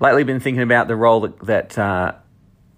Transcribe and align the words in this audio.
lately 0.00 0.24
been 0.24 0.40
thinking 0.40 0.62
about 0.62 0.88
the 0.88 0.96
role 0.96 1.20
that, 1.20 1.38
that 1.40 1.78
uh, 1.78 2.12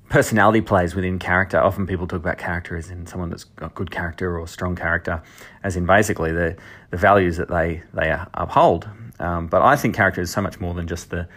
personality 0.08 0.60
plays 0.60 0.94
within 0.94 1.18
character. 1.18 1.58
Often 1.58 1.86
people 1.86 2.06
talk 2.06 2.20
about 2.20 2.38
character 2.38 2.76
as 2.76 2.90
in 2.90 3.06
someone 3.06 3.30
that's 3.30 3.44
got 3.44 3.74
good 3.74 3.90
character 3.90 4.38
or 4.38 4.46
strong 4.46 4.76
character, 4.76 5.22
as 5.62 5.76
in 5.76 5.86
basically 5.86 6.32
the, 6.32 6.56
the 6.90 6.96
values 6.96 7.36
that 7.36 7.48
they, 7.48 7.82
they 7.92 8.16
uphold. 8.34 8.88
Um, 9.18 9.48
but 9.48 9.62
I 9.62 9.76
think 9.76 9.94
character 9.94 10.20
is 10.20 10.30
so 10.30 10.40
much 10.40 10.60
more 10.60 10.74
than 10.74 10.86
just 10.86 11.10
the 11.10 11.28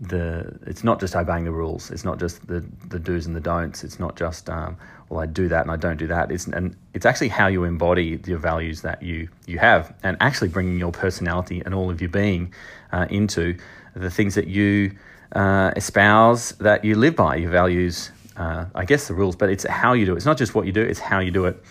the 0.00 0.58
it's 0.66 0.84
not 0.84 1.00
just 1.00 1.16
obeying 1.16 1.44
the 1.44 1.52
rules. 1.52 1.90
It's 1.90 2.04
not 2.04 2.18
just 2.18 2.46
the 2.46 2.64
the 2.88 2.98
do's 2.98 3.26
and 3.26 3.34
the 3.34 3.40
don'ts. 3.40 3.82
It's 3.82 3.98
not 3.98 4.16
just 4.16 4.50
um, 4.50 4.76
well 5.08 5.20
I 5.20 5.26
do 5.26 5.48
that 5.48 5.62
and 5.62 5.70
I 5.70 5.76
don't 5.76 5.96
do 5.96 6.06
that. 6.08 6.30
It's 6.30 6.46
and 6.46 6.76
it's 6.92 7.06
actually 7.06 7.28
how 7.28 7.46
you 7.46 7.64
embody 7.64 8.20
your 8.26 8.38
values 8.38 8.82
that 8.82 9.02
you 9.02 9.28
you 9.46 9.58
have, 9.58 9.94
and 10.02 10.16
actually 10.20 10.48
bringing 10.48 10.78
your 10.78 10.92
personality 10.92 11.62
and 11.64 11.74
all 11.74 11.90
of 11.90 12.00
your 12.00 12.10
being 12.10 12.52
uh, 12.92 13.06
into 13.08 13.56
the 13.94 14.10
things 14.10 14.34
that 14.34 14.48
you 14.48 14.92
uh, 15.32 15.72
espouse 15.76 16.52
that 16.52 16.84
you 16.84 16.94
live 16.94 17.16
by. 17.16 17.36
Your 17.36 17.50
values, 17.50 18.10
uh, 18.36 18.66
I 18.74 18.84
guess 18.84 19.08
the 19.08 19.14
rules, 19.14 19.36
but 19.36 19.48
it's 19.48 19.64
how 19.64 19.94
you 19.94 20.04
do 20.04 20.12
it. 20.12 20.16
It's 20.16 20.26
not 20.26 20.36
just 20.36 20.54
what 20.54 20.66
you 20.66 20.72
do; 20.72 20.82
it's 20.82 21.00
how 21.00 21.20
you 21.20 21.30
do 21.30 21.46
it. 21.46 21.62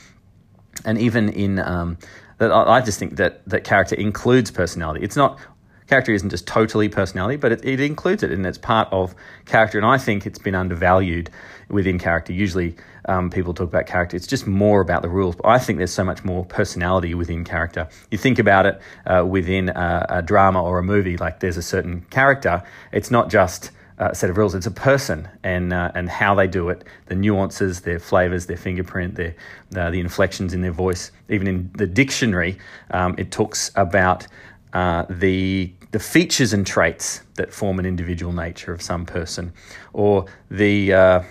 And 0.84 0.98
even 0.98 1.30
in 1.30 1.60
um, 1.60 1.98
that, 2.40 2.52
I 2.52 2.82
just 2.82 2.98
think 3.00 3.18
that 3.18 3.48
that 3.48 3.64
character 3.64 3.96
includes 3.96 4.52
personality. 4.52 5.04
It's 5.04 5.16
not 5.16 5.40
character 5.88 6.14
isn't 6.14 6.30
just 6.30 6.48
totally 6.48 6.90
personality, 6.90 7.38
but 7.38 7.52
it, 7.52 7.66
it 7.66 7.80
includes 7.80 8.24
it 8.24 8.32
and 8.32 8.46
it's 8.46 8.58
part 8.58 8.88
of 8.92 9.16
character. 9.46 9.78
And 9.78 9.86
I 9.86 9.98
think 9.98 10.26
it's 10.26 10.40
been 10.40 10.56
undervalued 10.56 11.30
within 11.70 12.00
character. 12.00 12.34
Usually 12.34 12.76
um, 13.08 13.30
people 13.30 13.54
talk 13.54 13.68
about 13.68 13.86
character, 13.86 14.18
it's 14.18 14.28
just 14.28 14.48
more 14.48 14.82
about 14.82 15.02
the 15.02 15.10
rules. 15.10 15.36
But 15.36 15.48
I 15.48 15.60
think 15.60 15.78
there's 15.78 15.94
so 15.94 16.04
much 16.04 16.24
more 16.24 16.46
personality 16.46 17.14
within 17.14 17.44
character. 17.44 17.88
You 18.12 18.18
think 18.18 18.40
about 18.40 18.66
it 18.66 18.82
uh, 19.06 19.26
within 19.28 19.70
a, 19.70 20.06
a 20.10 20.22
drama 20.22 20.64
or 20.64 20.80
a 20.80 20.84
movie, 20.84 21.18
like 21.18 21.40
there's 21.40 21.58
a 21.58 21.62
certain 21.62 22.02
character, 22.10 22.64
it's 22.92 23.12
not 23.12 23.30
just 23.30 23.72
a 23.98 24.14
set 24.14 24.30
of 24.30 24.38
rules. 24.38 24.54
It's 24.56 24.66
a 24.66 24.72
person 24.72 25.28
and 25.44 25.72
uh, 25.72 25.92
and 25.96 26.10
how 26.10 26.36
they 26.36 26.48
do 26.48 26.70
it, 26.70 26.84
the 27.06 27.16
nuances, 27.16 27.82
their 27.82 28.00
flavors, 28.00 28.46
their 28.48 28.58
fingerprint, 28.58 29.16
their 29.16 29.36
uh, 29.76 29.90
the 29.90 30.00
inflections 30.00 30.54
in 30.54 30.62
their 30.62 30.72
voice. 30.72 31.12
Even 31.30 31.48
in 31.48 31.72
the 31.76 31.88
dictionary, 31.88 32.58
um, 32.92 33.16
it 33.18 33.32
talks 33.32 33.72
about 33.76 34.28
uh, 34.76 35.06
the 35.10 35.74
the 35.92 36.00
features 36.00 36.52
and 36.52 36.68
traits 36.68 37.22
that 37.36 37.54
form 37.54 37.80
an 37.80 37.86
individual 37.86 38.34
nature 38.34 38.74
of 38.74 38.82
some 38.82 39.06
person, 39.06 39.54
or 39.94 40.26
the 40.52 40.94
uh, 40.94 41.24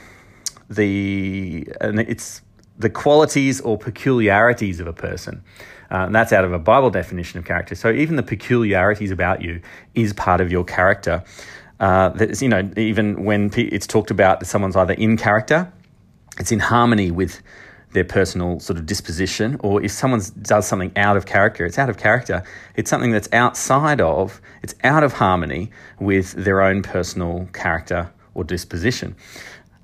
the 0.71 1.69
and 1.79 2.01
it's 2.01 2.41
the 2.79 2.89
qualities 2.89 3.61
or 3.61 3.77
peculiarities 3.77 4.81
of 4.81 4.87
a 4.87 4.95
person. 4.95 5.45
Uh, 5.91 6.07
and 6.07 6.15
that's 6.15 6.33
out 6.33 6.45
of 6.45 6.55
a 6.55 6.59
Bible 6.59 6.89
definition 6.89 7.39
of 7.39 7.45
character. 7.45 7.75
So 7.75 7.93
even 7.93 8.17
the 8.17 8.23
peculiarities 8.23 9.11
about 9.11 9.43
you 9.43 9.61
is 9.95 10.15
part 10.15 10.41
of 10.41 10.51
your 10.51 10.65
character. 10.65 11.23
Uh, 11.79 12.09
that 12.09 12.41
you 12.41 12.49
know, 12.49 12.71
even 12.79 13.25
when 13.25 13.51
it's 13.55 13.87
talked 13.87 14.11
about 14.11 14.41
that 14.41 14.47
someone's 14.47 14.75
either 14.75 14.95
in 14.95 15.19
character, 15.19 15.71
it's 16.39 16.51
in 16.51 16.61
harmony 16.61 17.11
with 17.11 17.43
their 17.95 18.05
personal 18.05 18.61
sort 18.61 18.79
of 18.79 18.87
disposition, 18.87 19.57
or 19.61 19.83
if 19.83 19.93
someone 19.93 20.21
does 20.43 20.67
something 20.67 20.93
out 20.97 21.17
of 21.17 21.25
character, 21.27 21.65
it's 21.65 21.79
out 21.79 21.89
of 21.89 21.97
character. 21.97 22.43
It's 22.77 22.91
something 22.91 23.13
that's 23.13 23.29
outside 23.33 24.01
of, 24.01 24.41
it's 24.63 24.75
out 24.85 25.03
of 25.03 25.15
harmony 25.15 25.71
with 25.99 26.33
their 26.33 26.61
own 26.61 26.83
personal 26.83 27.49
character 27.53 28.11
or 28.35 28.45
disposition. 28.45 29.17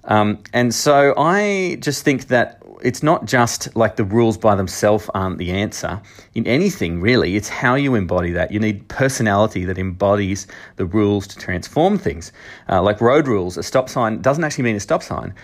Um, 0.05 0.43
and 0.53 0.75
so 0.75 1.15
I 1.17 1.79
just 1.81 2.05
think 2.05 2.29
that 2.29 2.63
it's 2.83 3.03
not 3.03 3.27
just 3.27 3.77
like 3.77 3.97
the 3.97 4.05
rules 4.05 4.39
by 4.39 4.55
themselves 4.55 5.09
aren't 5.15 5.39
the 5.39 5.53
answer 5.53 6.01
in 6.35 6.47
anything 6.47 7.01
really. 7.01 7.37
It's 7.37 7.49
how 7.49 7.75
you 7.75 7.95
embody 7.95 8.33
that. 8.33 8.51
You 8.51 8.59
need 8.59 8.89
personality 8.89 9.65
that 9.67 9.79
embodies 9.79 10.47
the 10.77 10.87
rules 10.87 11.27
to 11.29 11.37
transform 11.37 11.99
things. 11.99 12.33
Uh, 12.69 12.83
like 12.83 13.01
road 13.01 13.29
rules, 13.29 13.57
a 13.57 13.63
stop 13.63 13.89
sign 13.89 14.23
doesn't 14.23 14.43
actually 14.43 14.65
mean 14.65 14.77
a 14.77 14.81
stop 14.81 15.03
sign 15.03 15.35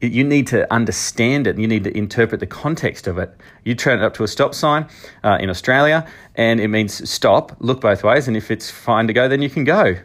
you 0.00 0.24
need 0.24 0.46
to 0.48 0.72
understand 0.72 1.46
it. 1.46 1.58
You 1.58 1.68
need 1.68 1.84
to 1.84 1.96
interpret 1.96 2.40
the 2.40 2.46
context 2.46 3.06
of 3.06 3.18
it. 3.18 3.34
You 3.64 3.74
turn 3.74 3.98
it 3.98 4.04
up 4.04 4.14
to 4.14 4.24
a 4.24 4.28
stop 4.28 4.54
sign 4.54 4.88
uh, 5.22 5.38
in 5.40 5.50
Australia, 5.50 6.06
and 6.34 6.60
it 6.60 6.68
means 6.68 7.08
stop, 7.08 7.56
look 7.60 7.80
both 7.80 8.02
ways, 8.02 8.26
and 8.26 8.36
if 8.36 8.50
it's 8.50 8.70
fine 8.70 9.06
to 9.06 9.12
go, 9.12 9.28
then 9.28 9.42
you 9.42 9.50
can 9.50 9.64
go. 9.64 9.96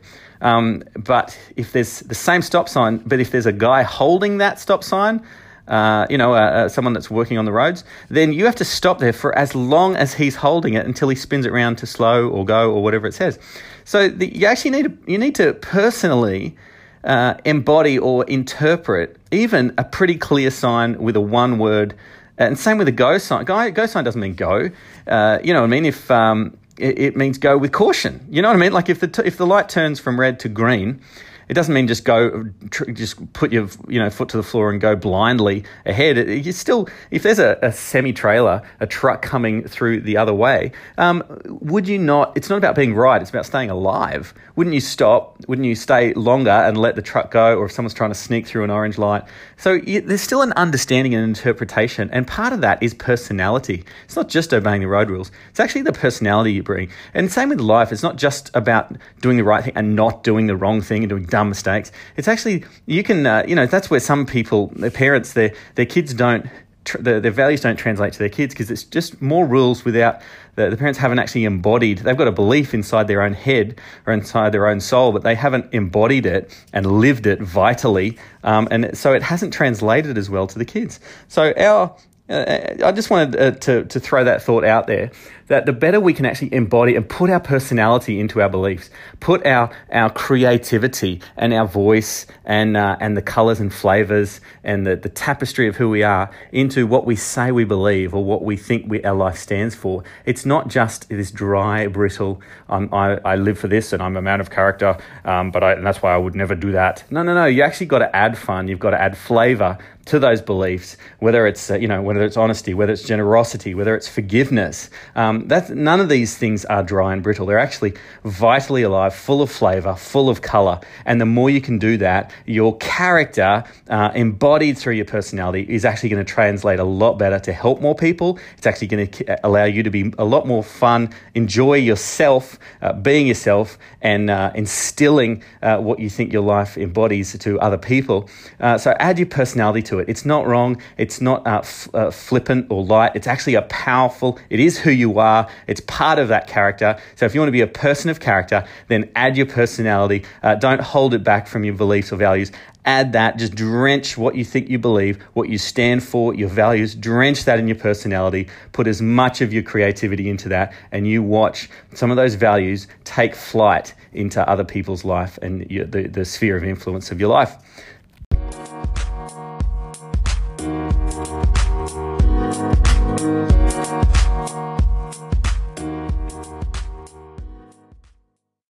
Um, 0.42 0.84
but 0.98 1.38
if 1.56 1.72
there's 1.72 2.02
the 2.02 2.16
same 2.16 2.42
stop 2.42 2.68
sign, 2.68 2.98
but 2.98 3.20
if 3.20 3.32
there's 3.32 3.46
a 3.46 3.54
guy 3.54 3.84
holding 3.84 4.40
that 4.40 4.60
stop 4.60 4.84
sign, 4.84 5.26
uh, 5.68 6.06
you 6.10 6.18
know, 6.18 6.34
uh, 6.34 6.38
uh, 6.38 6.70
someone 6.70 6.94
that's 6.94 7.10
working 7.10 7.38
on 7.38 7.46
the 7.46 7.52
roads, 7.52 7.84
then 8.10 8.34
you 8.34 8.46
have 8.46 8.56
to 8.56 8.66
stop 8.66 9.00
there 9.00 9.14
for 9.14 9.36
as 9.38 9.56
long 9.56 9.96
as 9.96 10.14
he's 10.14 10.36
holding 10.36 10.76
it 10.76 10.86
until 10.86 11.10
he 11.10 11.16
spins 11.16 11.46
it 11.46 11.52
around 11.52 11.78
to 11.78 11.88
slow 11.88 12.30
or 12.30 12.46
go 12.46 12.72
or 12.72 12.84
whatever 12.84 13.08
it 13.08 13.14
says. 13.14 13.40
So 13.84 14.10
the, 14.10 14.36
you 14.36 14.46
actually 14.46 14.72
need 14.72 14.84
to, 14.84 15.12
you 15.12 15.18
need 15.18 15.36
to 15.36 15.54
personally 15.56 16.56
uh, 17.06 17.36
embody 17.46 17.98
or 17.98 18.26
interpret 18.26 19.18
even 19.32 19.74
a 19.78 19.84
pretty 19.84 20.16
clear 20.16 20.50
sign 20.52 20.98
with 21.00 21.16
a 21.16 21.22
one 21.22 21.58
word. 21.58 21.96
And 22.38 22.60
same 22.60 22.78
with 22.78 22.88
a 22.88 22.92
go 22.92 23.18
sign. 23.18 23.46
Go, 23.46 23.72
go 23.72 23.86
sign 23.86 24.04
doesn't 24.04 24.20
mean 24.20 24.34
go. 24.34 24.70
Uh, 25.08 25.40
you 25.44 25.54
know 25.54 25.62
what 25.62 25.68
I 25.68 25.70
mean? 25.70 25.86
If 25.86 26.12
um, 26.12 26.58
it, 26.78 27.00
it, 27.00 27.16
means 27.16 27.38
go 27.38 27.58
with 27.58 27.72
caution. 27.72 28.26
You 28.30 28.42
know 28.42 28.50
what 28.50 28.58
I 28.58 28.60
mean? 28.60 28.74
Like 28.74 28.90
if 28.90 29.00
the 29.00 29.08
t- 29.08 29.24
if 29.24 29.38
the 29.38 29.46
light 29.46 29.70
turns 29.70 30.00
from 30.00 30.20
red 30.20 30.40
to 30.42 30.50
green, 30.50 31.00
it 31.48 31.54
doesn't 31.54 31.74
mean 31.74 31.88
just 31.88 32.06
go, 32.06 32.46
tr- 32.70 32.92
just 32.92 33.34
put 33.34 33.52
your 33.52 33.70
you 33.88 34.00
know 34.00 34.10
foot 34.10 34.30
to 34.30 34.38
the 34.38 34.44
floor 34.44 34.72
and 34.72 34.82
go 34.82 34.96
blindly 34.96 35.64
ahead. 35.86 36.18
It, 36.18 36.46
you 36.46 36.52
still, 36.52 36.88
if 37.12 37.24
there's 37.24 37.40
a, 37.40 37.58
a 37.62 37.72
semi 37.72 38.14
trailer, 38.14 38.62
a 38.80 38.88
truck 38.88 39.22
coming 39.22 39.68
through 39.68 40.02
the 40.02 40.18
other 40.18 40.34
way, 40.34 40.72
um, 40.98 41.24
would 41.46 41.88
you 41.88 41.98
not? 41.98 42.36
It's 42.36 42.50
not 42.50 42.58
about 42.58 42.76
being 42.76 42.94
right. 42.94 43.22
It's 43.22 43.30
about 43.30 43.46
staying 43.46 43.70
alive. 43.70 44.34
Wouldn't 44.56 44.74
you 44.74 44.82
stop? 44.82 45.38
Wouldn't 45.48 45.68
you 45.68 45.76
stay 45.76 46.14
longer 46.14 46.50
and 46.50 46.78
let 46.78 46.96
the 46.96 47.02
truck 47.02 47.32
go? 47.32 47.58
Or 47.58 47.66
if 47.66 47.72
someone's 47.72 47.94
trying 47.94 48.12
to 48.12 48.16
sneak 48.16 48.48
through 48.48 48.64
an 48.64 48.70
orange 48.70 48.98
light, 48.98 49.24
so 49.58 49.74
you, 49.74 50.02
there's 50.02 50.22
still 50.22 50.42
an 50.42 50.54
understanding 50.54 51.14
and 51.14 51.24
interpretation, 51.24 52.10
and 52.12 52.28
part 52.28 52.54
of 52.54 52.62
that 52.62 52.82
is 52.82 52.94
personality. 52.94 53.84
It's 54.06 54.16
not 54.16 54.30
just 54.30 54.54
obeying 54.54 54.82
the 54.82 54.88
road 54.88 55.10
rules. 55.10 55.32
It's 55.50 55.60
actually 55.60 55.84
the 55.84 55.94
personality 55.94 56.54
you 56.54 56.64
bring. 56.64 56.90
And 57.14 57.32
same 57.32 57.50
with 57.50 57.60
life. 57.60 57.92
It's 57.92 58.04
not 58.04 58.18
just 58.18 58.50
about 58.54 58.96
doing 59.22 59.38
the 59.38 59.44
right 59.44 59.64
thing 59.64 59.74
and 59.76 59.96
not 59.96 60.24
doing 60.24 60.48
the 60.48 60.56
wrong 60.56 60.82
thing 60.82 61.04
and 61.04 61.10
doing 61.10 61.26
dumb 61.36 61.50
mistakes. 61.50 61.92
It's 62.16 62.30
actually 62.30 62.64
you 62.86 63.04
can 63.04 63.26
uh, 63.26 63.44
you 63.46 63.56
know 63.56 63.66
that's 63.66 63.90
where 63.90 64.00
some 64.00 64.26
people, 64.26 64.68
their 64.68 64.90
parents, 64.90 65.34
their 65.34 65.52
their 65.76 65.86
kids 65.86 66.14
don't 66.14 66.46
tr- 66.86 67.00
the, 67.00 67.20
their 67.20 67.32
values 67.32 67.60
don't 67.60 67.76
translate 67.76 68.14
to 68.14 68.20
their 68.20 68.30
kids 68.30 68.54
because 68.54 68.72
it's 68.72 68.86
just 68.86 69.22
more 69.22 69.46
rules 69.46 69.84
without 69.84 70.22
the, 70.56 70.70
the, 70.70 70.78
parents 70.78 70.98
haven't 70.98 71.20
actually 71.20 71.44
embodied. 71.44 71.98
They've 71.98 72.16
got 72.16 72.30
a 72.30 72.32
belief 72.32 72.74
inside 72.74 73.10
their 73.10 73.22
own 73.22 73.34
head 73.34 73.82
or 74.06 74.14
inside 74.14 74.54
their 74.54 74.66
own 74.66 74.80
soul, 74.80 75.12
but 75.12 75.24
they 75.24 75.36
haven't 75.36 75.74
embodied 75.74 76.26
it 76.26 76.58
and 76.72 76.86
lived 76.86 77.28
it 77.28 77.42
vitally, 77.42 78.18
um, 78.46 78.70
and 78.72 78.98
so 78.98 79.12
it 79.12 79.22
hasn't 79.22 79.52
translated 79.54 80.18
as 80.18 80.30
well 80.30 80.48
to 80.48 80.58
the 80.58 80.66
kids. 80.66 81.02
So 81.28 81.54
our 81.58 81.94
uh, 82.28 82.76
I 82.84 82.92
just 82.92 83.10
wanted 83.10 83.36
uh, 83.36 83.52
to, 83.52 83.84
to 83.86 84.00
throw 84.00 84.24
that 84.24 84.42
thought 84.42 84.64
out 84.64 84.88
there 84.88 85.12
that 85.48 85.66
the 85.66 85.74
better 85.74 86.00
we 86.00 86.14
can 86.14 86.26
actually 86.26 86.54
embody 86.54 86.96
and 86.96 87.08
put 87.08 87.30
our 87.30 87.40
personality 87.40 88.20
into 88.20 88.42
our 88.42 88.50
beliefs, 88.50 88.90
put 89.20 89.46
our, 89.46 89.70
our 89.92 90.10
creativity 90.10 91.22
and 91.38 91.54
our 91.54 91.68
voice 91.68 92.26
and, 92.46 92.76
uh, 92.76 92.98
and 93.00 93.16
the 93.16 93.22
colors 93.22 93.60
and 93.60 93.74
flavors 93.74 94.42
and 94.64 94.86
the, 94.86 94.96
the 94.96 95.10
tapestry 95.10 95.68
of 95.68 95.76
who 95.76 95.90
we 95.90 96.04
are 96.04 96.32
into 96.52 96.88
what 96.88 97.06
we 97.06 97.16
say 97.16 97.52
we 97.52 97.64
believe 97.64 98.14
or 98.14 98.24
what 98.24 98.44
we 98.44 98.58
think 98.58 98.90
we, 98.90 99.04
our 99.04 99.16
life 99.16 99.38
stands 99.38 99.76
for. 99.76 100.04
It's 100.26 100.46
not 100.46 100.68
just 100.68 101.10
this 101.10 101.32
dry, 101.32 101.88
brittle, 101.88 102.42
um, 102.70 102.90
I, 102.92 103.20
I 103.26 103.36
live 103.36 103.60
for 103.60 103.68
this 103.68 103.94
and 103.94 104.02
I'm 104.02 104.18
a 104.18 104.22
man 104.22 104.42
of 104.42 104.50
character, 104.50 104.98
um, 105.24 105.52
but 105.52 105.64
I, 105.64 105.74
and 105.74 105.86
that's 105.86 106.02
why 106.02 106.14
I 106.14 106.18
would 106.18 106.36
never 106.36 106.56
do 106.56 106.72
that. 106.72 107.04
No, 107.12 107.24
no, 107.24 107.34
no. 107.34 107.46
You 107.46 107.64
actually 107.64 107.88
got 107.88 108.00
to 108.00 108.16
add 108.16 108.38
fun. 108.38 108.68
You've 108.68 108.80
got 108.80 108.92
to 108.92 109.02
add 109.02 109.18
flavor 109.18 109.78
to 110.06 110.20
those 110.20 110.42
beliefs, 110.42 110.98
whether 111.20 111.48
it's, 111.48 111.72
uh, 111.72 111.76
you 111.76 111.88
know, 111.88 112.02
whether 112.02 112.24
it's 112.24 112.38
honesty, 112.38 112.74
whether 112.74 112.94
it's 112.94 113.04
generosity, 113.04 113.74
whether 113.74 113.96
it's 113.96 114.08
forgiveness. 114.08 114.90
Um, 115.16 115.35
that's, 115.48 115.70
none 115.70 116.00
of 116.00 116.10
these 116.10 116.38
things 116.38 116.66
are 116.66 116.84
dry 116.84 117.14
and 117.14 117.22
brittle. 117.22 117.46
They're 117.46 117.60
actually 117.60 117.94
vitally 118.24 118.84
alive, 118.84 119.14
full 119.14 119.42
of 119.42 119.52
flavor, 119.52 119.96
full 119.96 120.30
of 120.30 120.42
color. 120.42 120.80
And 121.06 121.22
the 121.22 121.26
more 121.26 121.50
you 121.50 121.62
can 121.62 121.78
do 121.80 121.98
that, 121.98 122.32
your 122.46 122.78
character, 122.78 123.64
uh, 123.90 124.12
embodied 124.16 124.78
through 124.78 124.94
your 124.94 125.06
personality, 125.06 125.66
is 125.70 125.86
actually 125.86 126.10
going 126.10 126.26
to 126.26 126.34
translate 126.34 126.80
a 126.80 126.84
lot 126.84 127.20
better 127.20 127.40
to 127.40 127.54
help 127.54 127.82
more 127.82 127.96
people. 127.96 128.40
It's 128.58 128.68
actually 128.68 128.88
going 128.88 129.08
to 129.08 129.46
allow 129.46 129.66
you 129.66 129.84
to 129.84 129.90
be 129.90 130.14
a 130.18 130.26
lot 130.26 130.48
more 130.48 130.64
fun, 130.64 131.10
enjoy 131.34 131.76
yourself, 131.76 132.58
uh, 132.82 132.94
being 132.94 133.28
yourself, 133.28 133.78
and 134.02 134.30
uh, 134.30 134.52
instilling 134.56 135.44
uh, 135.62 135.78
what 135.80 136.00
you 136.00 136.10
think 136.10 136.32
your 136.34 136.44
life 136.44 136.78
embodies 136.78 137.38
to 137.38 137.60
other 137.60 137.78
people. 137.78 138.30
Uh, 138.60 138.78
so 138.78 138.92
add 139.00 139.18
your 139.20 139.28
personality 139.28 139.82
to 139.82 140.00
it. 140.00 140.08
It's 140.08 140.26
not 140.26 140.48
wrong. 140.48 140.82
It's 140.98 141.20
not 141.20 141.46
uh, 141.46 141.60
f- 141.60 141.90
uh, 141.94 142.12
flippant 142.12 142.68
or 142.70 142.84
light. 142.84 143.12
It's 143.16 143.28
actually 143.28 143.56
a 143.56 143.64
powerful, 143.64 144.40
it 144.50 144.60
is 144.60 144.80
who 144.80 144.92
you 144.92 145.20
are 145.20 145.25
are. 145.26 145.50
It's 145.68 145.82
part 145.82 146.20
of 146.20 146.28
that 146.30 146.48
character. 146.48 146.98
So 147.16 147.26
if 147.26 147.34
you 147.34 147.42
want 147.42 147.50
to 147.50 147.54
be 147.54 147.62
a 147.62 147.68
person 147.68 148.10
of 148.10 148.20
character, 148.20 148.66
then 148.88 149.10
add 149.16 149.36
your 149.36 149.48
personality. 149.48 150.24
Uh, 150.42 150.56
don't 150.56 150.82
hold 150.82 151.14
it 151.14 151.24
back 151.24 151.48
from 151.48 151.64
your 151.64 151.74
beliefs 151.74 152.14
or 152.14 152.18
values. 152.18 152.52
Add 152.86 153.14
that. 153.14 153.38
Just 153.38 153.56
drench 153.56 154.18
what 154.18 154.36
you 154.36 154.46
think 154.46 154.70
you 154.70 154.78
believe, 154.78 155.22
what 155.34 155.50
you 155.50 155.58
stand 155.58 156.04
for, 156.04 156.36
your 156.36 156.50
values. 156.50 156.94
Drench 156.94 157.46
that 157.46 157.58
in 157.58 157.68
your 157.68 157.78
personality. 157.78 158.48
Put 158.74 158.86
as 158.88 159.02
much 159.02 159.42
of 159.42 159.52
your 159.52 159.64
creativity 159.64 160.30
into 160.30 160.50
that, 160.50 160.72
and 160.92 161.08
you 161.08 161.24
watch 161.24 161.68
some 161.96 162.12
of 162.12 162.18
those 162.18 162.36
values 162.36 162.88
take 163.04 163.36
flight 163.36 163.96
into 164.14 164.48
other 164.48 164.64
people's 164.64 165.04
life 165.04 165.40
and 165.42 165.70
your, 165.72 165.86
the, 165.86 166.08
the 166.08 166.26
sphere 166.26 166.56
of 166.56 166.64
influence 166.64 167.12
of 167.12 167.20
your 167.20 167.30
life. 167.30 167.58